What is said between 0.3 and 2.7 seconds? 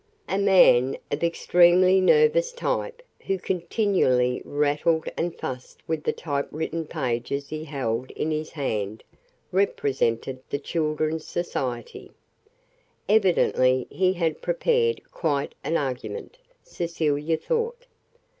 man of extremely nervous